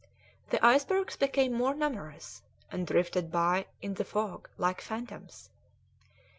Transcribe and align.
The 0.49 0.65
icebergs 0.65 1.15
became 1.15 1.53
more 1.53 1.75
numerous, 1.75 2.41
and 2.71 2.87
drifted 2.87 3.31
by 3.31 3.67
in 3.83 3.93
the 3.93 4.03
fog 4.03 4.49
like 4.57 4.81
phantoms. 4.81 5.51